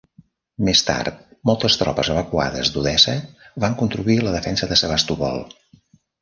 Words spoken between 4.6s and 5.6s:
de Sebastopol.